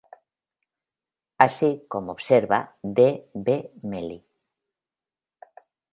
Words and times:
Así, 1.45 1.71
como 1.91 2.09
observa 2.15 2.59
D. 2.81 2.99
B. 3.45 3.47
Meli, 3.89 4.19